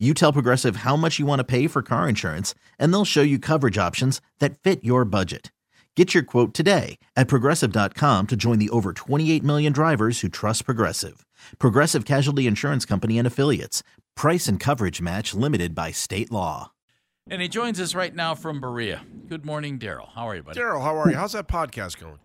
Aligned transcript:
You 0.00 0.12
tell 0.12 0.32
Progressive 0.32 0.76
how 0.76 0.96
much 0.96 1.20
you 1.20 1.24
want 1.26 1.38
to 1.38 1.44
pay 1.44 1.68
for 1.68 1.80
car 1.80 2.08
insurance, 2.08 2.52
and 2.80 2.92
they'll 2.92 3.04
show 3.04 3.22
you 3.22 3.38
coverage 3.38 3.78
options 3.78 4.20
that 4.40 4.58
fit 4.58 4.82
your 4.82 5.04
budget. 5.04 5.52
Get 5.94 6.12
your 6.12 6.24
quote 6.24 6.52
today 6.52 6.98
at 7.14 7.28
progressive.com 7.28 8.26
to 8.26 8.34
join 8.36 8.58
the 8.58 8.70
over 8.70 8.92
28 8.92 9.44
million 9.44 9.72
drivers 9.72 10.20
who 10.20 10.28
trust 10.28 10.64
Progressive. 10.64 11.24
Progressive 11.60 12.04
Casualty 12.04 12.48
Insurance 12.48 12.84
Company 12.84 13.18
and 13.18 13.26
Affiliates. 13.26 13.84
Price 14.16 14.48
and 14.48 14.58
coverage 14.58 15.00
match 15.00 15.32
limited 15.32 15.76
by 15.76 15.92
state 15.92 16.32
law. 16.32 16.72
And 17.30 17.40
he 17.40 17.46
joins 17.46 17.78
us 17.80 17.94
right 17.94 18.14
now 18.14 18.34
from 18.34 18.60
Berea. 18.60 19.02
Good 19.28 19.46
morning, 19.46 19.78
Daryl. 19.78 20.08
How 20.12 20.28
are 20.28 20.34
you, 20.34 20.42
buddy? 20.42 20.58
Daryl, 20.58 20.82
how 20.82 20.96
are 20.96 21.08
you? 21.08 21.16
How's 21.16 21.32
that 21.34 21.46
podcast 21.46 22.00
going? 22.00 22.18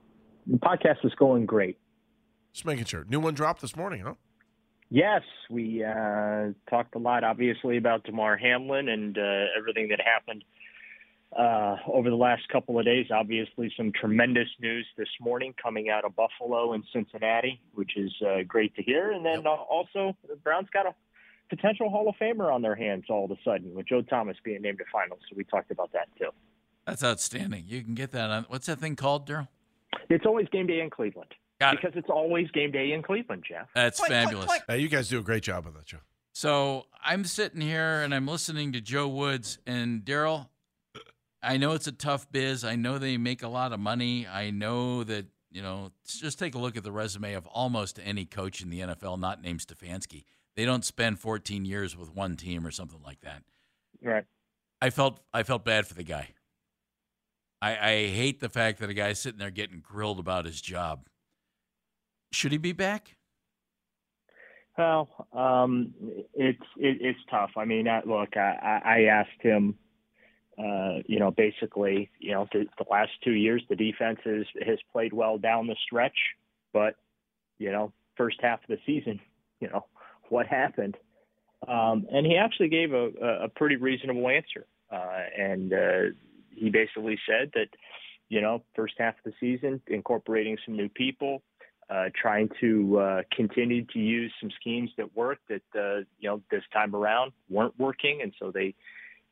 The 0.47 0.57
podcast 0.57 1.05
is 1.05 1.13
going 1.13 1.45
great. 1.45 1.77
Just 2.51 2.65
making 2.65 2.85
sure. 2.85 3.05
New 3.07 3.19
one 3.19 3.35
dropped 3.35 3.61
this 3.61 3.75
morning, 3.75 4.01
huh? 4.01 4.15
Yes, 4.89 5.21
we 5.49 5.83
uh, 5.83 6.47
talked 6.67 6.95
a 6.95 6.97
lot, 6.97 7.23
obviously, 7.23 7.77
about 7.77 8.03
Damar 8.03 8.37
Hamlin 8.37 8.89
and 8.89 9.17
uh, 9.17 9.45
everything 9.57 9.89
that 9.89 9.99
happened 10.01 10.43
uh, 11.37 11.77
over 11.87 12.09
the 12.09 12.15
last 12.15 12.47
couple 12.49 12.79
of 12.79 12.85
days. 12.85 13.05
Obviously, 13.11 13.71
some 13.77 13.91
tremendous 13.91 14.47
news 14.59 14.87
this 14.97 15.09
morning 15.21 15.53
coming 15.61 15.89
out 15.89 16.05
of 16.05 16.15
Buffalo 16.15 16.73
and 16.73 16.83
Cincinnati, 16.91 17.61
which 17.75 17.95
is 17.97 18.11
uh, 18.25 18.37
great 18.47 18.75
to 18.77 18.81
hear. 18.81 19.11
And 19.11 19.23
then 19.23 19.45
uh, 19.45 19.51
also, 19.51 20.15
the 20.27 20.35
Browns 20.37 20.69
got 20.73 20.87
a 20.87 20.95
potential 21.49 21.91
Hall 21.91 22.09
of 22.09 22.15
Famer 22.15 22.51
on 22.51 22.63
their 22.63 22.75
hands 22.75 23.05
all 23.09 23.25
of 23.25 23.31
a 23.31 23.37
sudden 23.43 23.75
with 23.75 23.87
Joe 23.87 24.01
Thomas 24.01 24.37
being 24.43 24.63
named 24.63 24.81
a 24.81 24.85
finals. 24.91 25.19
So 25.29 25.35
we 25.35 25.43
talked 25.43 25.69
about 25.69 25.91
that 25.93 26.07
too. 26.17 26.29
That's 26.85 27.03
outstanding. 27.03 27.65
You 27.67 27.83
can 27.83 27.93
get 27.93 28.11
that 28.13 28.31
on. 28.31 28.45
What's 28.47 28.65
that 28.65 28.79
thing 28.79 28.95
called, 28.95 29.27
Daryl? 29.27 29.47
It's 30.09 30.25
always 30.25 30.47
game 30.49 30.65
day 30.65 30.79
in 30.79 30.89
Cleveland. 30.89 31.33
Got 31.59 31.73
it. 31.73 31.81
because 31.81 31.97
it's 31.97 32.09
always 32.09 32.49
game 32.51 32.71
day 32.71 32.93
in 32.93 33.03
Cleveland, 33.03 33.43
Jeff. 33.47 33.67
That's 33.75 33.99
fabulous. 33.99 34.49
Hey, 34.67 34.79
you 34.79 34.87
guys 34.87 35.09
do 35.09 35.19
a 35.19 35.23
great 35.23 35.43
job 35.43 35.67
on 35.67 35.73
that 35.73 35.87
show. 35.89 35.97
So 36.31 36.85
I'm 37.03 37.25
sitting 37.25 37.61
here 37.61 38.01
and 38.01 38.15
I'm 38.15 38.27
listening 38.27 38.71
to 38.73 38.81
Joe 38.81 39.07
Woods 39.07 39.59
and 39.67 40.05
Daryl. 40.05 40.47
I 41.41 41.57
know 41.57 41.73
it's 41.73 41.87
a 41.87 41.91
tough 41.91 42.31
biz. 42.31 42.63
I 42.63 42.75
know 42.75 42.97
they 42.97 43.17
make 43.17 43.43
a 43.43 43.47
lot 43.47 43.73
of 43.73 43.79
money. 43.79 44.27
I 44.27 44.49
know 44.51 45.03
that 45.03 45.25
you 45.51 45.61
know. 45.61 45.91
Just 46.05 46.39
take 46.39 46.55
a 46.55 46.59
look 46.59 46.77
at 46.77 46.83
the 46.83 46.91
resume 46.91 47.33
of 47.33 47.45
almost 47.47 47.99
any 48.03 48.25
coach 48.25 48.61
in 48.61 48.69
the 48.69 48.81
NFL, 48.81 49.19
not 49.19 49.41
named 49.41 49.61
Stefanski. 49.61 50.25
They 50.55 50.65
don't 50.65 50.83
spend 50.83 51.19
14 51.19 51.65
years 51.65 51.95
with 51.95 52.13
one 52.13 52.35
team 52.35 52.67
or 52.67 52.71
something 52.71 53.01
like 53.05 53.21
that. 53.21 53.43
Right. 54.03 54.25
I 54.81 54.89
felt 54.89 55.21
I 55.33 55.43
felt 55.43 55.65
bad 55.65 55.87
for 55.87 55.93
the 55.93 56.03
guy. 56.03 56.29
I, 57.61 57.71
I 57.71 58.07
hate 58.07 58.39
the 58.39 58.49
fact 58.49 58.79
that 58.79 58.89
a 58.89 58.93
guy's 58.93 59.19
sitting 59.19 59.39
there 59.39 59.51
getting 59.51 59.81
grilled 59.81 60.19
about 60.19 60.45
his 60.45 60.61
job. 60.61 61.07
Should 62.31 62.51
he 62.51 62.57
be 62.57 62.73
back? 62.73 63.15
Well, 64.77 65.09
um, 65.33 65.93
it's 66.33 66.63
it, 66.77 66.97
it's 67.01 67.19
tough. 67.29 67.51
I 67.57 67.65
mean, 67.65 67.87
I, 67.87 68.01
look, 68.05 68.37
I, 68.37 68.81
I 68.85 69.01
asked 69.11 69.41
him, 69.41 69.77
uh, 70.57 70.99
you 71.05 71.19
know, 71.19 71.31
basically, 71.31 72.09
you 72.19 72.31
know, 72.31 72.47
the, 72.53 72.65
the 72.77 72.85
last 72.89 73.11
two 73.23 73.33
years 73.33 73.61
the 73.67 73.75
defense 73.75 74.19
is, 74.25 74.45
has 74.65 74.77
played 74.93 75.11
well 75.11 75.37
down 75.37 75.67
the 75.67 75.75
stretch, 75.85 76.17
but 76.71 76.95
you 77.57 77.71
know, 77.71 77.91
first 78.15 78.37
half 78.41 78.61
of 78.61 78.67
the 78.69 78.77
season, 78.85 79.19
you 79.59 79.67
know, 79.67 79.85
what 80.29 80.47
happened? 80.47 80.95
Um, 81.67 82.07
and 82.09 82.25
he 82.25 82.37
actually 82.37 82.69
gave 82.69 82.93
a, 82.93 83.09
a 83.43 83.49
pretty 83.49 83.75
reasonable 83.75 84.29
answer, 84.29 84.65
uh, 84.89 85.23
and 85.37 85.73
uh, 85.73 86.01
he 86.51 86.69
basically 86.69 87.19
said 87.27 87.51
that, 87.53 87.67
you 88.29 88.39
know, 88.39 88.63
first 88.75 88.93
half 88.97 89.15
of 89.25 89.25
the 89.25 89.33
season, 89.41 89.81
incorporating 89.87 90.57
some 90.65 90.77
new 90.77 90.87
people, 90.87 91.41
uh, 91.89 92.05
trying 92.19 92.49
to 92.61 92.99
uh, 92.99 93.21
continue 93.35 93.85
to 93.85 93.99
use 93.99 94.31
some 94.39 94.51
schemes 94.59 94.91
that 94.97 95.15
worked 95.15 95.47
that 95.49 95.61
uh, 95.75 96.03
you 96.19 96.29
know 96.29 96.41
this 96.51 96.63
time 96.71 96.95
around 96.95 97.31
weren't 97.49 97.77
working, 97.79 98.21
and 98.21 98.33
so 98.39 98.51
they 98.51 98.75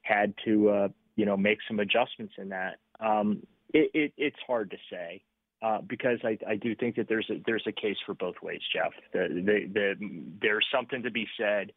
had 0.02 0.34
to 0.46 0.70
uh, 0.70 0.88
you 1.16 1.26
know 1.26 1.38
make 1.38 1.60
some 1.68 1.80
adjustments 1.80 2.34
in 2.38 2.50
that. 2.50 2.78
Um, 3.00 3.46
it, 3.74 3.92
it, 3.94 4.14
it's 4.18 4.38
hard 4.48 4.72
to 4.72 4.78
say 4.90 5.22
uh, 5.62 5.80
because 5.88 6.20
I, 6.24 6.38
I 6.48 6.56
do 6.56 6.76
think 6.76 6.96
that 6.96 7.08
there's 7.08 7.30
a 7.30 7.42
there's 7.46 7.66
a 7.68 7.72
case 7.72 7.98
for 8.06 8.14
both 8.14 8.36
ways, 8.42 8.62
Jeff. 8.74 8.94
The, 9.14 9.28
the, 9.30 9.72
the, 9.74 10.24
there's 10.42 10.66
something 10.74 11.04
to 11.04 11.12
be 11.12 11.28
said 11.40 11.72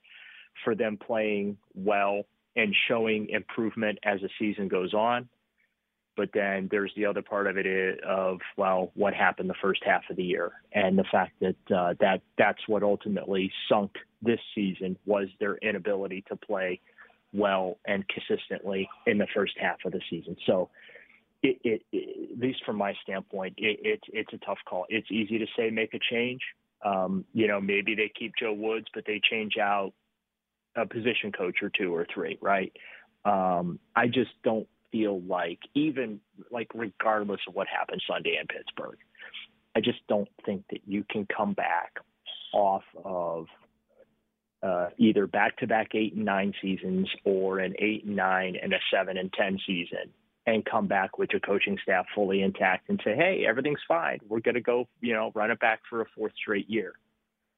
for 0.65 0.75
them 0.75 0.99
playing 0.99 1.57
well 1.75 2.23
and 2.57 2.75
showing 2.89 3.29
improvement 3.31 3.99
as 4.05 4.21
the 4.21 4.29
season 4.39 4.69
goes 4.69 4.93
on. 4.93 5.29
But 6.21 6.33
then 6.35 6.69
there's 6.71 6.93
the 6.97 7.07
other 7.07 7.23
part 7.23 7.47
of 7.47 7.57
it 7.57 7.65
is, 7.65 7.99
of 8.07 8.41
well, 8.59 8.91
what 8.95 9.15
happened 9.15 9.49
the 9.49 9.55
first 9.63 9.81
half 9.83 10.03
of 10.11 10.17
the 10.17 10.23
year, 10.23 10.53
and 10.75 10.99
the 10.99 11.05
fact 11.11 11.33
that 11.41 11.75
uh, 11.75 11.95
that 12.01 12.21
that's 12.37 12.61
what 12.69 12.83
ultimately 12.83 13.51
sunk 13.71 13.93
this 14.21 14.39
season 14.55 14.99
was 15.07 15.29
their 15.41 15.57
inability 15.63 16.23
to 16.29 16.37
play 16.37 16.79
well 17.33 17.79
and 17.87 18.05
consistently 18.09 18.87
in 19.07 19.17
the 19.17 19.29
first 19.35 19.55
half 19.59 19.79
of 19.87 19.93
the 19.93 20.01
season. 20.11 20.37
So, 20.45 20.69
it, 21.43 21.59
it, 21.65 21.83
it, 21.91 22.33
at 22.33 22.39
least 22.39 22.67
from 22.67 22.77
my 22.77 22.93
standpoint, 23.03 23.55
it, 23.57 23.81
it, 23.83 24.01
it's 24.13 24.35
a 24.35 24.45
tough 24.45 24.59
call. 24.69 24.85
It's 24.91 25.11
easy 25.11 25.39
to 25.39 25.47
say 25.57 25.71
make 25.71 25.95
a 25.95 26.01
change. 26.11 26.43
Um, 26.85 27.25
you 27.33 27.49
know, 27.49 27.63
maybe 27.63 27.95
they 27.95 28.13
keep 28.15 28.35
Joe 28.39 28.53
Woods, 28.53 28.89
but 28.93 29.05
they 29.07 29.23
change 29.31 29.55
out 29.57 29.95
a 30.77 30.85
position 30.85 31.33
coach 31.33 31.63
or 31.63 31.71
two 31.71 31.95
or 31.95 32.07
three, 32.13 32.37
right? 32.43 32.75
Um, 33.25 33.79
I 33.97 34.07
just 34.09 34.33
don't 34.45 34.69
feel 34.93 35.21
like 35.23 35.59
even 35.75 36.21
like 36.51 36.69
regardless 36.75 37.41
of 37.49 37.55
what 37.55 37.67
happens 37.69 38.03
Sunday 38.09 38.39
in 38.41 38.47
Pittsburgh, 38.47 38.99
I 39.75 39.81
just 39.81 40.01
don't 40.09 40.29
think 40.45 40.65
that 40.71 40.81
you 40.87 41.05
can 41.09 41.27
come 41.27 41.53
back 41.53 41.99
off 42.53 42.83
of 43.05 43.47
uh, 44.63 44.89
either 44.99 45.27
back-to-back 45.27 45.95
eight 45.95 46.15
and 46.15 46.25
nine 46.25 46.53
seasons 46.61 47.09
or 47.25 47.61
an 47.61 47.75
eight 47.79 48.05
and 48.05 48.17
nine 48.17 48.57
and 48.61 48.73
a 48.73 48.79
seven 48.93 49.17
and 49.17 49.33
ten 49.33 49.59
season 49.67 50.13
and 50.47 50.65
come 50.65 50.87
back 50.87 51.19
with 51.19 51.31
your 51.33 51.41
coaching 51.41 51.79
staff 51.83 52.07
fully 52.15 52.43
intact 52.43 52.89
and 52.89 53.01
say, 53.05 53.15
hey, 53.15 53.45
everything's 53.49 53.81
fine. 53.87 54.19
We're 54.29 54.41
going 54.41 54.55
to 54.55 54.61
go, 54.61 54.89
you 55.01 55.15
know, 55.15 55.33
run 55.35 55.51
it 55.51 55.61
back 55.61 55.81
for 55.89 56.01
a 56.01 56.07
fourth 56.15 56.33
straight 56.37 56.69
year 56.69 56.95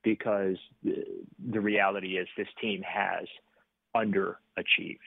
because 0.04 0.56
the, 0.82 1.04
the 1.50 1.60
reality 1.60 2.18
is 2.18 2.28
this 2.36 2.48
team 2.60 2.82
has 2.82 3.26
underachieved. 3.96 4.98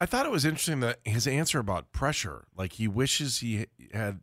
I 0.00 0.06
thought 0.06 0.26
it 0.26 0.32
was 0.32 0.44
interesting 0.44 0.80
that 0.80 1.00
his 1.04 1.26
answer 1.26 1.58
about 1.58 1.92
pressure, 1.92 2.44
like 2.56 2.74
he 2.74 2.86
wishes 2.86 3.40
he 3.40 3.66
had. 3.92 4.20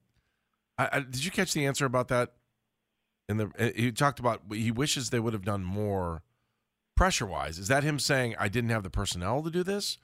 I, 0.78 0.90
I, 0.92 1.00
did 1.00 1.24
you 1.26 1.32
catch 1.32 1.54
the 1.54 1.66
answer 1.66 1.86
about 1.86 2.08
that? 2.10 2.34
In 3.28 3.38
the 3.38 3.52
eh, 3.58 3.72
he 3.76 3.92
talked 3.92 4.20
about 4.20 4.42
he 4.52 4.72
wishes 4.72 5.10
they 5.10 5.20
would 5.20 5.34
have 5.34 5.44
done 5.44 5.64
more 5.64 6.24
pressure 6.96 7.26
wise. 7.26 7.60
Is 7.60 7.68
that 7.68 7.84
him 7.84 8.00
saying 8.00 8.36
I 8.40 8.48
didn't 8.48 8.70
have 8.70 8.84
the 8.84 8.90
personnel 8.90 9.44
to 9.44 9.52
do 9.52 9.64
this? 9.64 9.98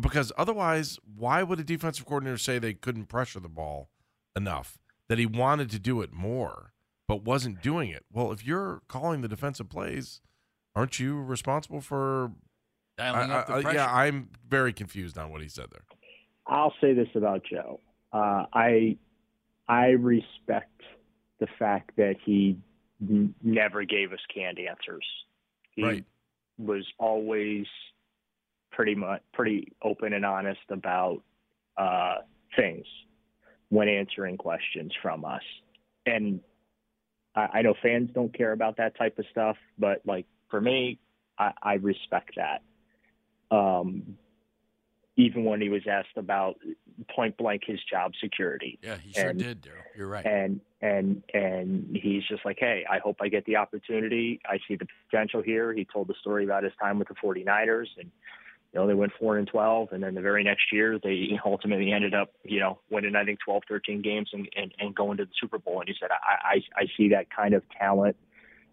Because 0.00 0.32
otherwise, 0.36 0.98
why 1.04 1.42
would 1.42 1.60
a 1.60 1.64
defensive 1.64 2.04
coordinator 2.04 2.36
say 2.36 2.58
they 2.58 2.74
couldn't 2.74 3.06
pressure 3.06 3.40
the 3.40 3.48
ball 3.48 3.90
enough? 4.36 4.78
That 5.08 5.18
he 5.18 5.26
wanted 5.26 5.70
to 5.70 5.78
do 5.78 6.00
it 6.00 6.12
more, 6.12 6.72
but 7.06 7.24
wasn't 7.24 7.62
doing 7.62 7.90
it. 7.90 8.04
Well, 8.10 8.32
if 8.32 8.44
you're 8.44 8.82
calling 8.88 9.20
the 9.20 9.28
defensive 9.28 9.68
plays, 9.68 10.20
aren't 10.74 10.98
you 10.98 11.22
responsible 11.22 11.80
for 11.80 12.32
Dialing 12.96 13.30
up 13.30 13.46
the 13.46 13.52
I- 13.54 13.56
I- 13.58 13.62
pressure. 13.62 13.76
yeah, 13.78 13.92
I'm 13.94 14.30
very 14.48 14.72
confused 14.72 15.18
on 15.18 15.30
what 15.30 15.40
he 15.42 15.48
said 15.48 15.66
there. 15.70 15.84
I'll 16.46 16.74
say 16.80 16.92
this 16.92 17.08
about 17.14 17.42
Joe. 17.44 17.80
Uh, 18.12 18.46
I 18.52 18.96
I 19.66 19.90
respect 19.90 20.82
the 21.40 21.46
fact 21.58 21.96
that 21.96 22.16
he 22.24 22.58
n- 23.00 23.34
never 23.42 23.84
gave 23.84 24.12
us 24.12 24.20
canned 24.32 24.58
answers. 24.58 25.06
He 25.72 25.82
Right. 25.82 26.04
was 26.58 26.86
always 26.98 27.66
pretty 28.70 28.94
much 28.94 29.22
pretty 29.32 29.72
open 29.82 30.12
and 30.12 30.24
honest 30.24 30.60
about 30.68 31.22
uh, 31.76 32.18
things 32.54 32.86
when 33.70 33.88
answering 33.88 34.36
questions 34.36 34.92
from 35.02 35.24
us. 35.24 35.42
And 36.06 36.40
I, 37.34 37.48
I 37.54 37.62
know 37.62 37.74
fans 37.82 38.10
don't 38.14 38.32
care 38.32 38.52
about 38.52 38.76
that 38.76 38.96
type 38.96 39.18
of 39.18 39.24
stuff, 39.32 39.56
but 39.78 40.02
like 40.06 40.26
for 40.50 40.60
me, 40.60 41.00
I, 41.38 41.52
I 41.62 41.74
respect 41.74 42.36
that. 42.36 42.62
Um, 43.50 44.16
even 45.16 45.44
when 45.44 45.60
he 45.60 45.68
was 45.68 45.82
asked 45.88 46.16
about 46.16 46.56
point 47.14 47.36
blank 47.36 47.62
his 47.64 47.78
job 47.88 48.12
security. 48.20 48.78
yeah, 48.82 48.96
he 48.96 49.12
sure 49.12 49.28
and- 49.28 49.38
did, 49.38 49.62
Daryl. 49.62 49.82
You're 49.96 50.08
right. 50.08 50.26
And 50.26 50.60
and 50.80 51.22
and 51.32 51.96
he's 52.00 52.24
just 52.24 52.44
like, 52.44 52.56
hey, 52.58 52.84
I 52.90 52.98
hope 52.98 53.18
I 53.20 53.28
get 53.28 53.44
the 53.44 53.56
opportunity. 53.56 54.40
I 54.48 54.58
see 54.66 54.76
the 54.76 54.86
potential 55.08 55.40
here. 55.40 55.72
He 55.72 55.84
told 55.84 56.08
the 56.08 56.14
story 56.20 56.44
about 56.44 56.64
his 56.64 56.72
time 56.80 56.98
with 56.98 57.08
the 57.08 57.14
49ers 57.14 57.86
and 57.96 58.10
you 58.74 58.80
know, 58.80 58.88
they 58.88 58.94
went 58.94 59.12
four 59.20 59.38
and 59.38 59.46
twelve, 59.46 59.92
and 59.92 60.02
then 60.02 60.16
the 60.16 60.20
very 60.20 60.42
next 60.42 60.72
year 60.72 60.98
they 61.00 61.38
ultimately 61.46 61.92
ended 61.92 62.12
up, 62.12 62.32
you 62.42 62.58
know, 62.58 62.80
winning 62.90 63.14
I 63.14 63.24
think 63.24 63.38
12, 63.44 63.62
13 63.68 64.02
games 64.02 64.30
and 64.32 64.48
and, 64.56 64.74
and 64.80 64.94
going 64.94 65.18
to 65.18 65.26
the 65.26 65.30
Super 65.40 65.58
Bowl. 65.58 65.78
And 65.80 65.88
he 65.88 65.94
said, 65.98 66.10
I 66.10 66.56
I, 66.56 66.82
I 66.82 66.86
see 66.96 67.10
that 67.10 67.30
kind 67.30 67.54
of 67.54 67.62
talent 67.78 68.16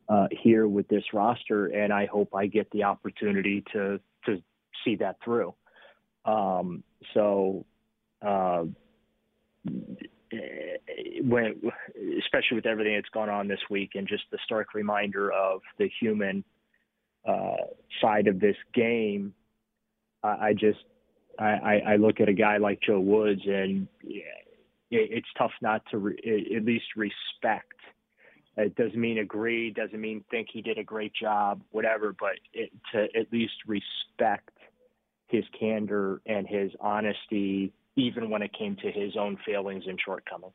uh, 0.10 0.28
here 0.32 0.68
with 0.68 0.88
this 0.88 1.04
roster, 1.14 1.68
and 1.68 1.94
I 1.94 2.08
hope 2.08 2.34
I 2.34 2.48
get 2.48 2.72
the 2.72 2.84
opportunity 2.84 3.64
to 3.74 4.00
to 4.26 4.42
see 4.84 4.96
that 4.98 5.18
through. 5.24 5.54
Um, 6.26 6.84
so. 7.14 7.66
Uh, 8.22 8.66
when, 11.24 11.62
especially 12.20 12.56
with 12.56 12.66
everything 12.66 12.96
that's 12.96 13.10
gone 13.10 13.30
on 13.30 13.48
this 13.48 13.60
week, 13.70 13.92
and 13.96 14.08
just 14.08 14.24
the 14.32 14.38
stark 14.46 14.74
reminder 14.74 15.32
of 15.32 15.62
the 15.78 15.90
human 16.00 16.44
uh, 17.28 17.66
side 18.02 18.28
of 18.28 18.40
this 18.40 18.56
game, 18.74 19.34
I 20.24 20.54
just 20.54 20.80
I, 21.40 21.82
I 21.88 21.96
look 21.96 22.20
at 22.20 22.30
a 22.30 22.34
guy 22.34 22.58
like 22.58 22.80
Joe 22.86 23.00
Woods, 23.00 23.42
and 23.46 23.88
it's 24.92 25.28
tough 25.38 25.52
not 25.62 25.82
to 25.92 25.98
re- 25.98 26.54
at 26.56 26.64
least 26.64 26.86
respect. 26.96 27.74
It 28.58 28.76
doesn't 28.76 29.00
mean 29.00 29.18
agree, 29.18 29.72
doesn't 29.72 30.00
mean 30.00 30.24
think 30.30 30.50
he 30.52 30.62
did 30.62 30.78
a 30.78 30.84
great 30.84 31.14
job, 31.20 31.62
whatever, 31.72 32.16
but 32.20 32.34
it, 32.54 32.70
to 32.92 33.08
at 33.20 33.32
least 33.32 33.54
respect 33.66 34.51
his 35.32 35.46
candor 35.58 36.22
and 36.26 36.48
his 36.48 36.72
honesty, 36.80 37.74
even 37.96 38.30
when 38.30 38.42
it 38.42 38.52
came 38.58 38.76
to 38.78 38.92
his 38.92 39.16
own 39.18 39.38
failings 39.46 39.86
and 39.88 40.00
shortcomings. 40.04 40.54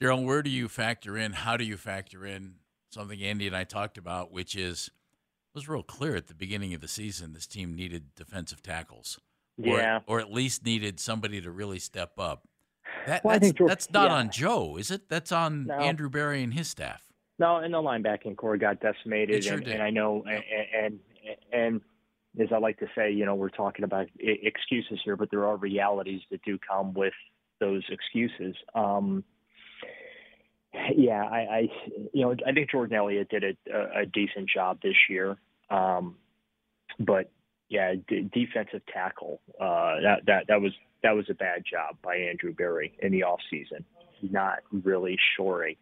Daryl, 0.00 0.24
where 0.24 0.42
do 0.42 0.50
you 0.50 0.68
factor 0.68 1.16
in? 1.16 1.32
How 1.32 1.56
do 1.56 1.64
you 1.64 1.76
factor 1.76 2.24
in 2.24 2.54
something 2.90 3.22
Andy 3.22 3.46
and 3.46 3.56
I 3.56 3.64
talked 3.64 3.98
about, 3.98 4.32
which 4.32 4.54
is 4.54 4.90
it 5.54 5.58
was 5.58 5.68
real 5.68 5.82
clear 5.82 6.16
at 6.16 6.28
the 6.28 6.34
beginning 6.34 6.74
of 6.74 6.80
the 6.80 6.88
season 6.88 7.32
this 7.32 7.46
team 7.46 7.74
needed 7.74 8.14
defensive 8.14 8.62
tackles. 8.62 9.18
Yeah. 9.58 10.00
Or, 10.06 10.16
or 10.16 10.20
at 10.20 10.32
least 10.32 10.64
needed 10.64 10.98
somebody 10.98 11.40
to 11.40 11.50
really 11.50 11.78
step 11.78 12.12
up. 12.18 12.48
That, 13.06 13.24
well, 13.24 13.38
that's, 13.38 13.52
George, 13.52 13.68
that's 13.68 13.90
not 13.90 14.10
yeah. 14.10 14.16
on 14.16 14.30
Joe, 14.30 14.76
is 14.76 14.90
it? 14.90 15.08
That's 15.08 15.32
on 15.32 15.66
no. 15.66 15.74
Andrew 15.74 16.08
Berry 16.08 16.42
and 16.42 16.54
his 16.54 16.68
staff. 16.68 17.02
No, 17.38 17.56
and 17.56 17.74
the 17.74 17.78
linebacking 17.78 18.36
corps 18.36 18.56
got 18.56 18.80
decimated, 18.80 19.44
sure 19.44 19.54
and, 19.54 19.64
did. 19.64 19.74
and 19.74 19.82
I 19.82 19.90
know, 19.90 20.24
and, 20.26 20.42
and 20.74 21.00
and 21.52 21.80
as 22.40 22.48
I 22.52 22.58
like 22.58 22.78
to 22.78 22.86
say, 22.94 23.10
you 23.10 23.26
know, 23.26 23.34
we're 23.34 23.50
talking 23.50 23.84
about 23.84 24.06
excuses 24.18 25.00
here, 25.04 25.16
but 25.16 25.30
there 25.30 25.46
are 25.46 25.56
realities 25.56 26.20
that 26.30 26.42
do 26.42 26.58
come 26.58 26.94
with 26.94 27.12
those 27.60 27.82
excuses. 27.90 28.56
Um, 28.74 29.24
yeah, 30.96 31.22
I, 31.22 31.38
I, 31.38 31.68
you 32.12 32.22
know, 32.22 32.34
I 32.46 32.52
think 32.52 32.70
Jordan 32.70 32.96
Elliott 32.96 33.28
did 33.28 33.44
a, 33.44 34.00
a 34.00 34.06
decent 34.06 34.48
job 34.48 34.78
this 34.82 34.96
year, 35.10 35.36
um, 35.70 36.16
but 36.98 37.30
yeah, 37.68 37.94
d- 38.08 38.28
defensive 38.32 38.80
tackle 38.92 39.40
uh, 39.60 40.00
that 40.02 40.20
that 40.26 40.44
that 40.48 40.60
was 40.60 40.72
that 41.02 41.12
was 41.12 41.26
a 41.30 41.34
bad 41.34 41.64
job 41.70 41.96
by 42.02 42.16
Andrew 42.16 42.54
Berry 42.54 42.96
in 43.00 43.12
the 43.12 43.24
off 43.24 43.40
season, 43.50 43.84
not 44.22 44.60
really 44.70 45.18
shoring 45.36 45.76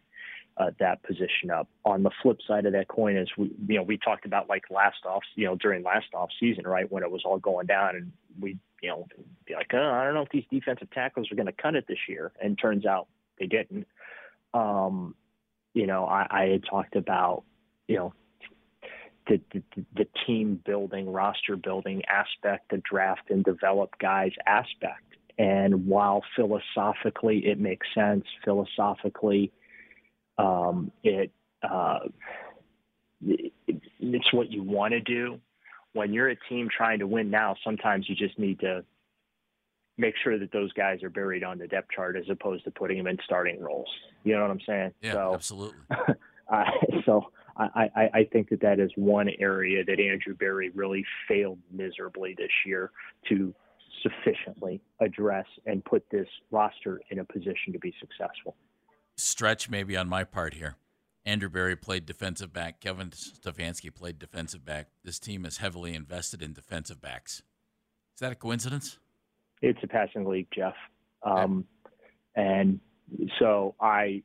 uh, 0.61 0.71
that 0.79 1.01
position 1.03 1.49
up. 1.51 1.67
On 1.85 2.03
the 2.03 2.11
flip 2.21 2.37
side 2.47 2.65
of 2.65 2.73
that 2.73 2.87
coin 2.87 3.17
is 3.17 3.27
we 3.37 3.51
you 3.67 3.77
know 3.77 3.83
we 3.83 3.97
talked 3.97 4.25
about 4.25 4.47
like 4.47 4.63
last 4.69 5.05
off 5.05 5.23
you 5.35 5.45
know 5.45 5.55
during 5.55 5.83
last 5.83 6.07
off 6.13 6.29
season 6.39 6.65
right 6.65 6.91
when 6.91 7.03
it 7.03 7.11
was 7.11 7.23
all 7.25 7.39
going 7.39 7.65
down 7.65 7.95
and 7.95 8.11
we 8.39 8.57
you 8.81 8.89
know 8.89 9.07
be 9.45 9.53
like 9.53 9.71
oh, 9.73 9.91
I 9.91 10.03
don't 10.05 10.13
know 10.13 10.21
if 10.21 10.29
these 10.29 10.45
defensive 10.51 10.91
tackles 10.91 11.31
are 11.31 11.35
going 11.35 11.47
to 11.47 11.51
cut 11.53 11.75
it 11.75 11.85
this 11.87 11.97
year 12.07 12.31
and 12.41 12.57
turns 12.57 12.85
out 12.85 13.07
they 13.39 13.47
didn't. 13.47 13.87
Um, 14.53 15.15
you 15.73 15.87
know 15.87 16.05
I, 16.05 16.27
I 16.29 16.43
had 16.49 16.63
talked 16.69 16.95
about 16.95 17.43
you 17.87 17.97
know 17.97 18.13
the, 19.27 19.41
the, 19.53 19.85
the 19.95 20.07
team 20.25 20.59
building, 20.65 21.11
roster 21.11 21.55
building 21.55 22.01
aspect, 22.09 22.69
the 22.69 22.81
draft 22.89 23.29
and 23.29 23.43
develop 23.43 23.97
guys 23.99 24.31
aspect. 24.45 25.03
And 25.37 25.87
while 25.87 26.23
philosophically 26.35 27.45
it 27.45 27.59
makes 27.59 27.87
sense, 27.95 28.25
philosophically 28.43 29.51
um, 30.41 30.91
it, 31.03 31.31
uh, 31.63 31.99
it 33.21 33.51
it's 33.67 34.33
what 34.33 34.51
you 34.51 34.63
want 34.63 34.93
to 34.93 34.99
do. 34.99 35.39
When 35.93 36.13
you're 36.13 36.29
a 36.29 36.37
team 36.49 36.69
trying 36.75 36.99
to 36.99 37.07
win 37.07 37.29
now, 37.29 37.55
sometimes 37.63 38.07
you 38.07 38.15
just 38.15 38.39
need 38.39 38.59
to 38.61 38.83
make 39.97 40.15
sure 40.23 40.39
that 40.39 40.51
those 40.51 40.71
guys 40.73 41.03
are 41.03 41.09
buried 41.09 41.43
on 41.43 41.57
the 41.57 41.67
depth 41.67 41.89
chart 41.95 42.15
as 42.15 42.23
opposed 42.29 42.63
to 42.63 42.71
putting 42.71 42.97
them 42.97 43.07
in 43.07 43.17
starting 43.25 43.61
roles. 43.61 43.89
You 44.23 44.35
know 44.35 44.41
what 44.41 44.51
I'm 44.51 44.61
saying? 44.65 44.93
Yeah, 45.01 45.13
so, 45.13 45.33
absolutely. 45.33 45.79
uh, 46.51 46.63
so 47.05 47.25
I, 47.57 47.89
I, 47.95 48.09
I 48.13 48.23
think 48.31 48.49
that 48.49 48.61
that 48.61 48.79
is 48.79 48.91
one 48.95 49.29
area 49.39 49.83
that 49.83 49.99
Andrew 49.99 50.35
Berry 50.35 50.71
really 50.73 51.05
failed 51.27 51.59
miserably 51.71 52.35
this 52.37 52.51
year 52.65 52.91
to 53.29 53.53
sufficiently 54.01 54.81
address 54.99 55.45
and 55.65 55.83
put 55.83 56.03
this 56.09 56.27
roster 56.49 57.01
in 57.09 57.19
a 57.19 57.25
position 57.25 57.73
to 57.73 57.79
be 57.79 57.93
successful. 57.99 58.55
Stretch 59.21 59.69
maybe 59.69 59.95
on 59.95 60.09
my 60.09 60.23
part 60.23 60.55
here. 60.55 60.75
Andrew 61.25 61.49
Berry 61.49 61.75
played 61.75 62.05
defensive 62.05 62.51
back. 62.51 62.81
Kevin 62.81 63.11
Stefanski 63.11 63.93
played 63.93 64.17
defensive 64.17 64.65
back. 64.65 64.87
This 65.03 65.19
team 65.19 65.45
is 65.45 65.57
heavily 65.57 65.93
invested 65.93 66.41
in 66.41 66.53
defensive 66.53 66.99
backs. 66.99 67.43
Is 68.15 68.19
that 68.21 68.31
a 68.31 68.35
coincidence? 68.35 68.97
It's 69.61 69.79
a 69.83 69.87
passing 69.87 70.25
league, 70.25 70.47
Jeff. 70.53 70.73
Um, 71.21 71.65
and 72.35 72.79
so 73.37 73.75
I 73.79 74.23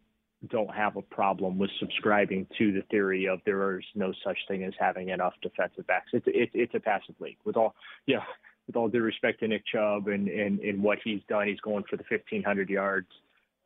don't 0.48 0.74
have 0.74 0.96
a 0.96 1.02
problem 1.02 1.58
with 1.58 1.70
subscribing 1.78 2.46
to 2.56 2.72
the 2.72 2.82
theory 2.90 3.26
of 3.26 3.40
there 3.44 3.78
is 3.78 3.84
no 3.94 4.12
such 4.24 4.38
thing 4.48 4.64
as 4.64 4.72
having 4.78 5.10
enough 5.10 5.34
defensive 5.42 5.86
backs. 5.86 6.08
It's 6.12 6.26
it's, 6.26 6.52
it's 6.54 6.74
a 6.74 6.80
passive 6.80 7.16
league. 7.20 7.38
With 7.44 7.56
all 7.56 7.74
yeah, 8.06 8.22
with 8.66 8.76
all 8.76 8.88
due 8.88 9.02
respect 9.02 9.40
to 9.40 9.48
Nick 9.48 9.64
Chubb 9.66 10.08
and, 10.08 10.28
and, 10.28 10.60
and 10.60 10.82
what 10.82 10.98
he's 11.04 11.20
done, 11.28 11.48
he's 11.48 11.60
going 11.60 11.84
for 11.88 11.96
the 11.96 12.04
1,500 12.08 12.68
yards, 12.68 13.08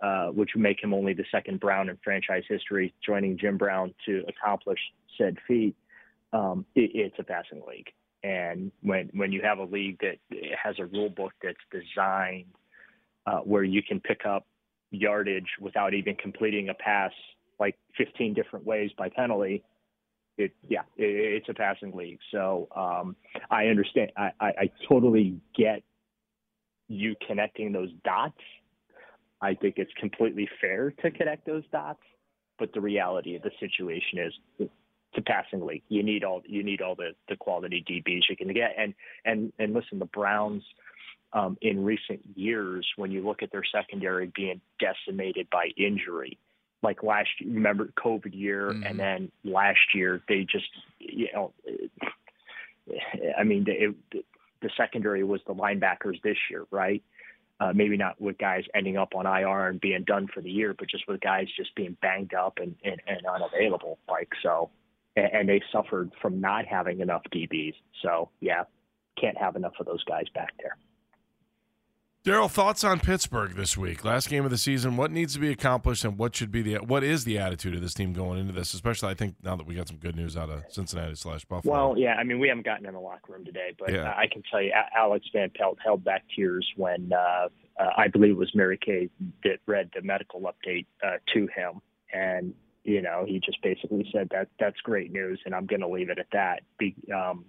uh, 0.02 0.28
which 0.28 0.50
would 0.54 0.62
make 0.62 0.82
him 0.82 0.94
only 0.94 1.12
the 1.12 1.24
second 1.30 1.60
Brown 1.60 1.88
in 1.88 1.98
franchise 2.02 2.44
history, 2.48 2.94
joining 3.04 3.38
Jim 3.38 3.56
Brown 3.56 3.94
to 4.06 4.24
accomplish 4.28 4.78
said 5.18 5.36
feat. 5.46 5.76
Um, 6.32 6.64
it, 6.74 6.90
it's 6.94 7.16
a 7.18 7.24
passing 7.24 7.62
league, 7.68 7.88
and 8.22 8.70
when 8.82 9.10
when 9.14 9.32
you 9.32 9.42
have 9.42 9.58
a 9.58 9.64
league 9.64 10.00
that 10.00 10.16
has 10.62 10.76
a 10.78 10.86
rule 10.86 11.10
book 11.10 11.32
that's 11.42 11.58
designed 11.70 12.46
uh, 13.26 13.38
where 13.40 13.64
you 13.64 13.82
can 13.82 14.00
pick 14.00 14.24
up 14.26 14.46
yardage 14.90 15.48
without 15.60 15.94
even 15.94 16.14
completing 16.16 16.68
a 16.68 16.74
pass 16.74 17.12
like 17.58 17.76
15 17.96 18.34
different 18.34 18.66
ways 18.66 18.90
by 18.98 19.08
penalty 19.08 19.62
it 20.36 20.52
yeah 20.68 20.80
it, 20.96 21.04
it's 21.04 21.48
a 21.48 21.54
passing 21.54 21.92
league 21.94 22.18
so 22.32 22.66
um, 22.74 23.14
i 23.50 23.66
understand 23.66 24.10
I, 24.16 24.30
I, 24.40 24.46
I 24.46 24.70
totally 24.88 25.40
get 25.56 25.82
you 26.88 27.14
connecting 27.26 27.70
those 27.70 27.90
dots 28.04 28.40
i 29.42 29.54
think 29.54 29.74
it's 29.76 29.92
completely 29.94 30.48
fair 30.60 30.90
to 31.02 31.10
connect 31.10 31.46
those 31.46 31.64
dots 31.72 32.02
but 32.58 32.72
the 32.72 32.80
reality 32.80 33.36
of 33.36 33.42
the 33.42 33.50
situation 33.58 34.18
is 34.18 34.32
it's 34.58 34.70
a 35.16 35.22
passing 35.22 35.64
league 35.64 35.82
you 35.88 36.02
need 36.02 36.24
all 36.24 36.42
you 36.46 36.62
need 36.62 36.80
all 36.80 36.94
the 36.94 37.10
the 37.28 37.36
quality 37.36 37.84
dbs 37.88 38.22
you 38.28 38.36
can 38.36 38.52
get 38.52 38.74
and 38.78 38.94
and 39.24 39.52
and 39.58 39.74
listen 39.74 39.98
the 39.98 40.04
browns 40.06 40.62
um, 41.32 41.56
in 41.60 41.84
recent 41.84 42.20
years 42.34 42.86
when 42.96 43.10
you 43.10 43.24
look 43.24 43.42
at 43.42 43.52
their 43.52 43.64
secondary 43.64 44.30
being 44.34 44.60
decimated 44.78 45.48
by 45.50 45.68
injury. 45.76 46.38
Like 46.82 47.02
last 47.02 47.28
year, 47.38 47.52
remember 47.52 47.92
COVID 47.96 48.34
year, 48.34 48.72
Mhm. 48.72 48.90
and 48.90 48.98
then 48.98 49.32
last 49.44 49.94
year 49.94 50.22
they 50.28 50.44
just, 50.44 50.70
you 50.98 51.28
know, 51.32 51.52
I 53.38 53.44
mean, 53.44 53.64
it, 53.68 53.94
the 54.60 54.70
secondary 54.76 55.22
was 55.22 55.42
the 55.44 55.54
linebackers 55.54 56.20
this 56.22 56.38
year, 56.50 56.66
right? 56.70 57.02
Uh, 57.60 57.72
maybe 57.74 57.94
not 57.94 58.18
with 58.18 58.38
guys 58.38 58.64
ending 58.74 58.96
up 58.96 59.14
on 59.14 59.26
IR 59.26 59.68
and 59.68 59.80
being 59.82 60.02
done 60.04 60.26
for 60.32 60.40
the 60.40 60.50
year, 60.50 60.74
but 60.78 60.88
just 60.88 61.06
with 61.06 61.20
guys 61.20 61.46
just 61.56 61.74
being 61.74 61.94
banged 62.00 62.32
up 62.32 62.58
and, 62.58 62.74
and, 62.82 63.02
and 63.06 63.20
unavailable. 63.26 63.98
Like 64.08 64.30
so, 64.42 64.70
and, 65.14 65.30
and 65.32 65.48
they 65.48 65.62
suffered 65.70 66.10
from 66.22 66.40
not 66.40 66.64
having 66.66 67.00
enough 67.00 67.22
DBs. 67.30 67.74
So 68.02 68.30
yeah, 68.40 68.64
can't 69.20 69.36
have 69.36 69.56
enough 69.56 69.74
of 69.78 69.84
those 69.84 70.02
guys 70.04 70.24
back 70.34 70.54
there. 70.58 70.76
Daryl, 72.22 72.50
thoughts 72.50 72.84
on 72.84 73.00
Pittsburgh 73.00 73.54
this 73.54 73.78
week? 73.78 74.04
Last 74.04 74.28
game 74.28 74.44
of 74.44 74.50
the 74.50 74.58
season. 74.58 74.98
What 74.98 75.10
needs 75.10 75.32
to 75.32 75.40
be 75.40 75.50
accomplished, 75.50 76.04
and 76.04 76.18
what 76.18 76.36
should 76.36 76.52
be 76.52 76.60
the 76.60 76.74
what 76.74 77.02
is 77.02 77.24
the 77.24 77.38
attitude 77.38 77.74
of 77.74 77.80
this 77.80 77.94
team 77.94 78.12
going 78.12 78.38
into 78.38 78.52
this? 78.52 78.74
Especially, 78.74 79.08
I 79.08 79.14
think 79.14 79.36
now 79.42 79.56
that 79.56 79.66
we 79.66 79.74
got 79.74 79.88
some 79.88 79.96
good 79.96 80.14
news 80.16 80.36
out 80.36 80.50
of 80.50 80.64
Cincinnati 80.68 81.14
slash 81.14 81.46
Buffalo. 81.46 81.72
Well, 81.72 81.98
yeah, 81.98 82.16
I 82.16 82.24
mean, 82.24 82.38
we 82.38 82.48
haven't 82.48 82.66
gotten 82.66 82.84
in 82.84 82.92
the 82.92 83.00
locker 83.00 83.32
room 83.32 83.46
today, 83.46 83.74
but 83.78 83.90
Yeah. 83.90 84.12
I 84.14 84.26
can 84.30 84.42
tell 84.50 84.60
you, 84.60 84.70
Alex 84.94 85.24
Van 85.32 85.48
Pelt 85.56 85.78
held 85.82 86.04
back 86.04 86.24
tears 86.36 86.70
when 86.76 87.10
uh, 87.10 87.48
uh, 87.78 87.90
I 87.96 88.08
believe 88.08 88.32
it 88.32 88.36
was 88.36 88.54
Mary 88.54 88.78
Kay 88.84 89.08
that 89.44 89.60
read 89.64 89.88
the 89.94 90.02
medical 90.02 90.42
update 90.42 90.84
uh, 91.02 91.16
to 91.32 91.48
him, 91.56 91.80
and 92.12 92.52
you 92.84 93.00
know, 93.00 93.24
he 93.26 93.40
just 93.40 93.62
basically 93.62 94.06
said 94.12 94.28
that 94.32 94.48
that's 94.58 94.78
great 94.82 95.10
news, 95.10 95.40
and 95.46 95.54
I'm 95.54 95.64
going 95.64 95.80
to 95.80 95.88
leave 95.88 96.10
it 96.10 96.18
at 96.18 96.26
that. 96.32 96.64
Be, 96.78 96.94
um, 97.14 97.46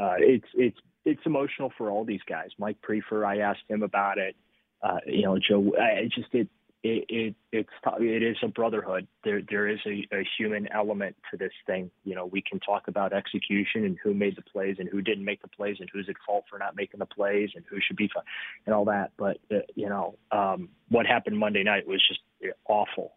uh, 0.00 0.14
it's 0.16 0.48
it's 0.54 0.78
it's 1.04 1.22
emotional 1.26 1.72
for 1.76 1.90
all 1.90 2.04
these 2.04 2.22
guys. 2.28 2.50
Mike 2.58 2.78
Priefer, 2.82 3.26
I 3.26 3.38
asked 3.38 3.64
him 3.68 3.82
about 3.82 4.18
it. 4.18 4.36
Uh, 4.82 4.98
you 5.06 5.22
know, 5.22 5.38
Joe, 5.38 5.72
I 5.80 6.08
just 6.14 6.34
it 6.34 6.48
it, 6.82 7.04
it 7.08 7.34
it's 7.52 7.70
it 8.00 8.22
is 8.22 8.36
a 8.42 8.48
brotherhood. 8.48 9.06
There 9.24 9.40
there 9.48 9.68
is 9.68 9.78
a, 9.86 10.06
a 10.12 10.26
human 10.36 10.68
element 10.72 11.16
to 11.30 11.36
this 11.36 11.52
thing. 11.66 11.90
You 12.04 12.16
know, 12.16 12.26
we 12.26 12.42
can 12.42 12.58
talk 12.58 12.88
about 12.88 13.12
execution 13.12 13.84
and 13.84 13.96
who 14.02 14.14
made 14.14 14.36
the 14.36 14.42
plays 14.42 14.76
and 14.78 14.88
who 14.88 15.00
didn't 15.00 15.24
make 15.24 15.42
the 15.42 15.48
plays 15.48 15.76
and 15.78 15.88
who's 15.92 16.08
at 16.08 16.16
fault 16.26 16.44
for 16.50 16.58
not 16.58 16.74
making 16.74 16.98
the 16.98 17.06
plays 17.06 17.50
and 17.54 17.64
who 17.70 17.78
should 17.80 17.96
be 17.96 18.10
fine 18.12 18.24
and 18.66 18.74
all 18.74 18.84
that. 18.86 19.12
But 19.16 19.38
uh, 19.52 19.60
you 19.76 19.88
know, 19.88 20.16
um, 20.32 20.70
what 20.88 21.06
happened 21.06 21.38
Monday 21.38 21.62
night 21.62 21.86
was 21.86 22.02
just 22.06 22.20
awful. 22.68 23.12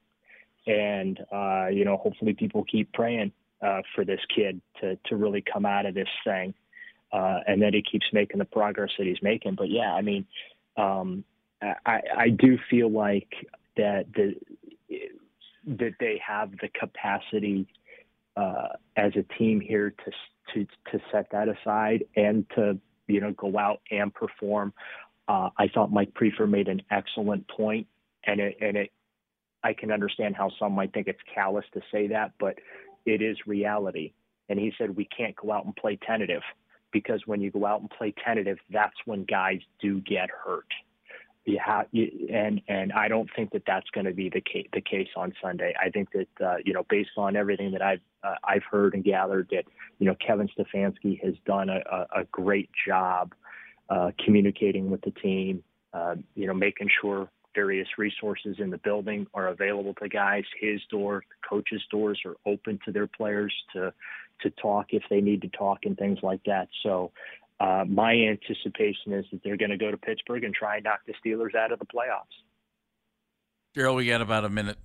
And 0.68 1.20
uh, 1.32 1.68
you 1.68 1.86
know, 1.86 1.98
hopefully 1.98 2.34
people 2.34 2.63
keep 2.65 2.94
praying 2.94 3.32
uh, 3.65 3.82
for 3.96 4.06
this 4.06 4.22
kid 4.36 4.62
to 4.82 4.98
to 5.08 5.15
really 5.15 5.42
come 5.42 5.65
out 5.65 5.88
of 5.88 5.96
this 5.96 6.10
thing, 6.24 6.54
uh, 7.16 7.40
and 7.48 7.62
that 7.62 7.74
he 7.74 7.82
keeps 7.82 8.06
making 8.12 8.40
the 8.40 8.46
progress 8.46 8.92
that 8.98 9.08
he's 9.08 9.22
making. 9.22 9.56
But 9.56 9.70
yeah, 9.70 9.94
I 9.94 10.02
mean. 10.02 10.26
Um, 10.78 11.24
I, 11.86 12.02
I 12.18 12.30
do 12.30 12.58
feel 12.70 12.92
like 12.92 13.30
that 13.78 14.06
the 14.14 14.36
that 15.68 15.94
they 16.00 16.22
have 16.26 16.52
the 16.62 16.70
capacity 16.80 17.68
uh, 18.38 18.68
as 18.96 19.14
a 19.16 19.24
team 19.38 19.60
here 19.60 19.92
to 19.92 20.12
to 20.54 20.66
to 20.92 21.04
set 21.12 21.28
that 21.32 21.48
aside 21.50 22.06
and 22.16 22.46
to 22.56 22.78
you 23.08 23.22
know 23.22 23.32
go 23.32 23.58
out 23.58 23.82
and 23.92 24.14
perform. 24.14 24.74
Uh, 25.28 25.50
I 25.58 25.68
thought 25.70 25.92
Mike 25.92 26.14
Priefer 26.14 26.48
made 26.48 26.68
an 26.68 26.82
excellent 26.92 27.48
point, 27.48 27.88
and 28.26 28.40
it 28.40 28.58
and 28.62 28.78
it 28.78 28.92
I 29.64 29.74
can 29.74 29.92
understand 29.92 30.36
how 30.36 30.52
some 30.60 30.74
might 30.74 30.94
think 30.94 31.08
it's 31.08 31.20
callous 31.34 31.66
to 31.74 31.82
say 31.92 32.08
that, 32.08 32.34
but 32.40 32.56
it 33.06 33.22
is 33.22 33.38
reality. 33.48 34.14
And 34.48 34.60
he 34.60 34.72
said 34.78 34.96
we 34.96 35.06
can't 35.06 35.36
go 35.36 35.52
out 35.52 35.66
and 35.66 35.76
play 35.76 35.98
tentative 36.06 36.44
because 36.96 37.22
when 37.25 37.42
you 37.42 37.52
go 37.52 37.66
out 37.66 37.82
and 37.82 37.90
play 37.90 38.14
tentative, 38.24 38.58
that's 38.72 38.96
when 39.04 39.25
guys 39.25 39.60
do 39.82 40.00
get 40.00 40.30
hurt 40.30 40.72
you 41.46 41.60
have, 41.64 41.86
you, 41.92 42.28
and 42.34 42.60
and 42.68 42.92
I 42.92 43.08
don't 43.08 43.30
think 43.36 43.52
that 43.52 43.64
that's 43.68 43.90
going 43.92 44.06
to 44.06 44.14
be 44.14 44.30
the 44.30 44.42
case, 44.42 44.68
the 44.74 44.82
case 44.82 45.08
on 45.16 45.34
Sunday. 45.42 45.74
I 45.80 45.90
think 45.90 46.10
that 46.12 46.46
uh, 46.46 46.56
you 46.66 46.74
know, 46.74 46.84
based 46.90 47.12
on 47.18 47.36
everything 47.36 47.72
that 47.72 47.84
I've 47.84 48.02
uh, 48.24 48.36
I've 48.44 48.64
heard 48.64 48.96
and 48.96 49.04
gathered, 49.04 49.48
that 49.52 49.66
you 50.00 50.08
know, 50.08 50.16
Kevin 50.16 50.50
Stefanski 50.58 51.24
has 51.24 51.36
done 51.46 51.70
a, 51.70 51.82
a, 51.92 52.22
a 52.22 52.24
great 52.32 52.70
job 52.88 53.34
uh, 53.90 54.12
communicating 54.24 54.90
with 54.90 55.02
the 55.02 55.12
team. 55.12 55.64
Uh, 55.94 56.16
you 56.34 56.48
know, 56.48 56.54
making 56.54 56.90
sure 57.02 57.30
various 57.54 57.88
resources 57.98 58.58
in 58.60 58.70
the 58.70 58.80
building 58.80 59.28
are 59.34 59.48
available 59.48 59.94
to 59.94 60.10
guys. 60.10 60.44
His 60.60 60.82
door, 60.90 61.24
the 61.30 61.48
coaches' 61.48 61.84
doors 61.90 62.20
are 62.25 62.36
open 62.46 62.80
to 62.86 62.92
their 62.92 63.08
players 63.08 63.54
to 63.74 63.94
to 64.42 64.50
talk 64.50 64.88
if 64.89 65.04
they 65.10 65.22
need 65.22 65.42
to 65.42 65.50
talk 65.50 65.80
and 65.86 65.98
things 65.98 66.20
like 66.22 66.42
that. 66.46 66.68
So 66.84 67.12
uh, 67.60 67.86
my 67.88 68.13
anticipation 68.13 69.13
is 69.13 69.25
that 69.32 69.42
they're 69.44 69.58
going 69.58 69.72
to 69.72 69.77
go 69.77 69.92
to 69.92 69.98
Pittsburgh 69.98 70.44
and 70.44 70.54
try 70.54 70.75
and 70.75 70.84
knock 70.84 71.01
the 71.08 71.13
Steelers 71.13 71.56
out 71.56 71.72
of 71.72 71.80
the 71.80 71.86
playoffs. 71.86 72.36
Daryl, 73.75 73.96
we 73.96 74.08
got 74.08 74.22
about 74.22 74.46
a 74.46 74.50
minute. 74.50 74.77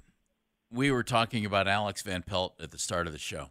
We 0.70 0.90
were 0.90 1.02
talking 1.02 1.44
about 1.44 1.66
Alex 1.66 2.02
Van 2.02 2.22
Pelt 2.22 2.54
at 2.60 2.70
the 2.70 2.78
start 2.78 3.06
of 3.06 3.12
the 3.12 3.18
show. 3.18 3.50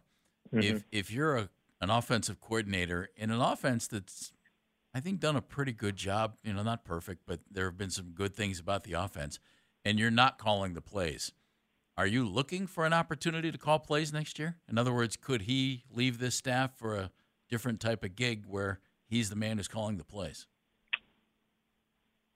Mm-hmm. 0.54 0.76
If 0.76 0.84
if 0.90 1.10
you're 1.10 1.36
a, 1.36 1.48
an 1.80 1.90
offensive 1.90 2.40
coordinator 2.40 3.10
in 3.16 3.30
an 3.30 3.40
offense 3.40 3.86
that's, 3.86 4.32
I 4.94 5.00
think, 5.00 5.20
done 5.20 5.36
a 5.36 5.42
pretty 5.42 5.72
good 5.72 5.96
job, 5.96 6.36
you 6.42 6.52
know, 6.52 6.62
not 6.62 6.84
perfect, 6.84 7.22
but 7.26 7.40
there 7.50 7.66
have 7.66 7.78
been 7.78 7.90
some 7.90 8.12
good 8.12 8.34
things 8.34 8.58
about 8.58 8.84
the 8.84 8.94
offense, 8.94 9.38
and 9.84 9.98
you're 9.98 10.10
not 10.10 10.38
calling 10.38 10.74
the 10.74 10.80
plays. 10.80 11.32
Are 12.00 12.06
you 12.06 12.26
looking 12.26 12.66
for 12.66 12.86
an 12.86 12.94
opportunity 12.94 13.52
to 13.52 13.58
call 13.58 13.78
plays 13.78 14.10
next 14.10 14.38
year? 14.38 14.56
In 14.70 14.78
other 14.78 14.90
words, 14.90 15.18
could 15.18 15.42
he 15.42 15.84
leave 15.92 16.18
this 16.18 16.34
staff 16.34 16.70
for 16.78 16.96
a 16.96 17.10
different 17.50 17.78
type 17.78 18.02
of 18.02 18.16
gig 18.16 18.46
where 18.48 18.80
he's 19.06 19.28
the 19.28 19.36
man 19.36 19.58
who's 19.58 19.68
calling 19.68 19.98
the 19.98 20.04
plays? 20.04 20.46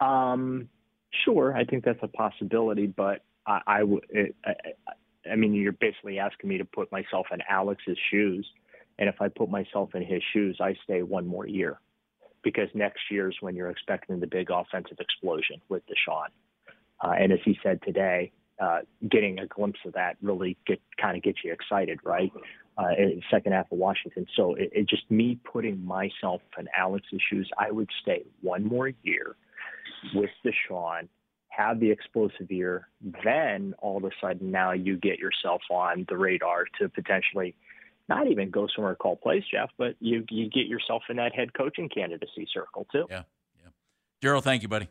Um, 0.01 0.69
sure, 1.25 1.57
I 1.57 1.65
think 1.65 1.83
that's 1.83 2.01
a 2.03 2.09
possibility, 2.09 2.87
but 2.87 3.23
I, 3.47 3.61
I, 3.67 3.83
I, 4.45 4.55
I 5.33 5.37
mean, 5.37 5.55
you're 5.55 5.73
basically 5.73 6.19
asking 6.19 6.51
me 6.51 6.59
to 6.59 6.67
put 6.67 6.93
myself 6.93 7.29
in 7.33 7.39
Alex's 7.49 7.97
shoes, 8.11 8.47
and 8.99 9.09
if 9.09 9.15
I 9.23 9.29
put 9.29 9.49
myself 9.49 9.95
in 9.95 10.03
his 10.03 10.23
shoes, 10.35 10.59
I 10.61 10.75
stay 10.85 11.01
one 11.03 11.27
more 11.27 11.47
year, 11.47 11.81
because 12.43 12.69
next 12.75 13.01
year 13.11 13.31
is 13.31 13.37
when 13.41 13.57
you're 13.57 13.71
expecting 13.71 14.21
the 14.21 14.27
big 14.27 14.51
offensive 14.51 14.99
explosion 15.01 15.63
with 15.71 15.85
Deshaun, 15.87 16.27
uh, 17.03 17.15
and 17.19 17.33
as 17.33 17.39
he 17.47 17.59
said 17.63 17.81
today, 17.81 18.31
uh, 18.61 18.81
getting 19.11 19.39
a 19.39 19.47
glimpse 19.47 19.81
of 19.87 19.95
that 19.95 20.17
really 20.23 20.57
get 20.67 20.81
kind 21.01 21.17
of 21.17 21.23
gets 21.23 21.39
you 21.45 21.53
excited, 21.53 21.99
right? 22.05 22.33
uh, 22.77 22.91
second 23.31 23.53
half 23.53 23.71
of 23.71 23.79
Washington. 23.79 24.27
So 24.37 24.55
it, 24.55 24.71
it 24.73 24.89
just 24.89 25.09
me 25.11 25.39
putting 25.45 25.85
myself 25.85 26.43
in 26.59 26.69
Alex's 26.77 27.21
shoes, 27.31 27.49
I 27.59 27.71
would 27.71 27.91
stay 28.03 28.25
one 28.43 28.65
more 28.65 28.91
year 29.03 29.37
with 30.15 30.31
Deshaun, 30.45 31.09
have 31.49 31.79
the 31.81 31.91
explosive 31.91 32.51
year, 32.51 32.89
then 33.25 33.75
all 33.79 33.99
of 33.99 34.05
a 34.05 34.11
sudden 34.21 34.51
now 34.51 34.73
you 34.73 34.97
get 34.97 35.19
yourself 35.19 35.63
on 35.71 36.05
the 36.09 36.17
radar 36.17 36.65
to 36.81 36.89
potentially 36.89 37.55
not 38.09 38.27
even 38.27 38.51
go 38.51 38.67
somewhere 38.75 38.95
called 38.95 39.21
place, 39.21 39.45
Jeff, 39.51 39.71
but 39.79 39.95
you 40.01 40.25
you 40.29 40.51
get 40.51 40.67
yourself 40.67 41.05
in 41.09 41.17
that 41.17 41.35
head 41.35 41.55
coaching 41.55 41.89
candidacy 41.89 42.47
circle 42.53 42.87
too. 42.93 43.07
Yeah, 43.09 43.23
yeah. 43.63 43.71
Daryl, 44.21 44.43
thank 44.43 44.63
you, 44.63 44.69
buddy. 44.69 44.89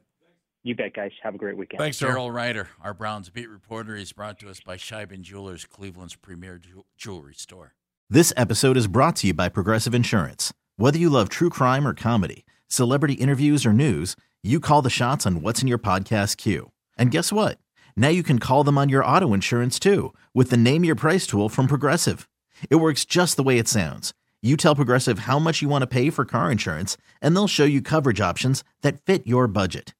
You 0.63 0.75
bet, 0.75 0.93
guys. 0.93 1.11
Have 1.21 1.35
a 1.35 1.37
great 1.37 1.57
weekend. 1.57 1.79
Thanks, 1.79 1.99
Daryl 1.99 2.33
Ruiter, 2.33 2.69
our 2.81 2.93
Browns 2.93 3.29
beat 3.29 3.49
reporter. 3.49 3.97
He's 3.97 4.13
brought 4.13 4.39
to 4.39 4.49
us 4.49 4.61
by 4.61 4.77
Sheiban 4.77 5.21
Jewelers, 5.21 5.65
Cleveland's 5.65 6.15
premier 6.15 6.59
jewelry 6.97 7.33
store. 7.33 7.73
This 8.09 8.31
episode 8.37 8.77
is 8.77 8.87
brought 8.87 9.17
to 9.17 9.27
you 9.27 9.33
by 9.33 9.49
Progressive 9.49 9.93
Insurance. 9.93 10.53
Whether 10.77 10.97
you 10.97 11.09
love 11.09 11.27
true 11.27 11.49
crime 11.49 11.85
or 11.85 11.93
comedy, 11.93 12.45
celebrity 12.67 13.15
interviews 13.15 13.65
or 13.65 13.73
news, 13.73 14.15
you 14.41 14.61
call 14.61 14.81
the 14.81 14.89
shots 14.89 15.25
on 15.25 15.41
what's 15.41 15.61
in 15.61 15.67
your 15.67 15.77
podcast 15.77 16.37
queue. 16.37 16.71
And 16.97 17.11
guess 17.11 17.33
what? 17.33 17.57
Now 17.97 18.09
you 18.09 18.23
can 18.23 18.39
call 18.39 18.63
them 18.63 18.77
on 18.77 18.87
your 18.87 19.05
auto 19.05 19.33
insurance 19.33 19.79
too 19.79 20.13
with 20.33 20.49
the 20.49 20.57
Name 20.57 20.85
Your 20.85 20.95
Price 20.95 21.27
tool 21.27 21.49
from 21.49 21.67
Progressive. 21.67 22.29
It 22.69 22.75
works 22.75 23.03
just 23.03 23.35
the 23.35 23.43
way 23.43 23.57
it 23.57 23.67
sounds. 23.67 24.13
You 24.41 24.55
tell 24.55 24.75
Progressive 24.75 25.19
how 25.19 25.39
much 25.39 25.61
you 25.61 25.67
want 25.67 25.81
to 25.81 25.87
pay 25.87 26.09
for 26.09 26.25
car 26.25 26.51
insurance, 26.51 26.97
and 27.21 27.35
they'll 27.35 27.47
show 27.47 27.65
you 27.65 27.81
coverage 27.81 28.19
options 28.21 28.63
that 28.81 28.99
fit 29.05 29.25
your 29.25 29.47
budget. 29.47 29.93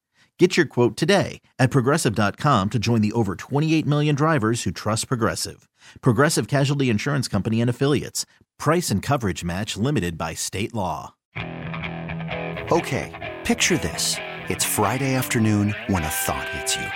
Get 0.44 0.58
your 0.58 0.66
quote 0.66 0.98
today 0.98 1.40
at 1.58 1.72
progressive.com 1.72 2.72
to 2.72 2.78
join 2.78 3.00
the 3.00 3.14
over 3.14 3.38
28 3.38 3.86
million 3.86 4.14
drivers 4.14 4.64
who 4.64 4.72
trust 4.72 5.08
Progressive. 5.08 5.70
Progressive 6.02 6.50
Casualty 6.50 6.90
Insurance 6.90 7.30
Company 7.30 7.62
and 7.62 7.70
Affiliates. 7.70 8.26
Price 8.60 8.92
and 8.92 9.02
coverage 9.02 9.46
match 9.46 9.78
limited 9.78 10.18
by 10.18 10.34
state 10.34 10.74
law. 10.74 11.14
Okay, 11.38 13.36
picture 13.46 13.78
this. 13.78 14.18
It's 14.50 14.66
Friday 14.66 15.14
afternoon 15.14 15.76
when 15.88 16.04
a 16.04 16.10
thought 16.10 16.50
hits 16.50 16.76
you. 16.76 16.88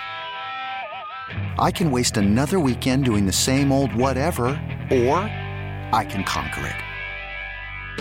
I 1.58 1.72
can 1.72 1.90
waste 1.90 2.18
another 2.18 2.60
weekend 2.60 3.06
doing 3.06 3.26
the 3.26 3.32
same 3.32 3.72
old 3.72 3.96
whatever, 3.96 4.48
or 4.92 5.24
I 5.94 6.06
can 6.10 6.26
conquer 6.26 6.66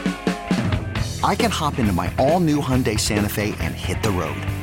it. 0.03 1.23
I 1.23 1.37
can 1.37 1.53
hop 1.53 1.79
into 1.79 1.93
my 1.93 2.12
all 2.19 2.41
new 2.41 2.61
Hyundai 2.61 2.99
Santa 2.99 3.29
Fe 3.29 3.55
and 3.61 3.76
hit 3.76 4.03
the 4.03 4.11
road. 4.11 4.43